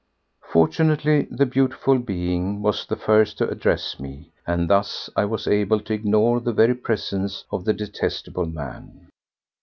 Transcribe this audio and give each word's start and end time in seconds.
Fortunately 0.51 1.27
the 1.29 1.45
beautiful 1.45 1.99
being 1.99 2.63
was 2.63 2.87
the 2.87 2.95
first 2.95 3.37
to 3.37 3.47
address 3.47 3.99
me, 3.99 4.31
and 4.47 4.67
thus 4.67 5.11
I 5.15 5.25
was 5.25 5.45
able 5.47 5.79
to 5.81 5.93
ignore 5.93 6.39
the 6.41 6.53
very 6.53 6.73
presence 6.73 7.45
of 7.51 7.65
the 7.65 7.73
detestable 7.73 8.47
man. 8.47 9.11